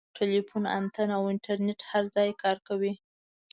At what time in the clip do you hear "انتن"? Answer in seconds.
0.77-1.09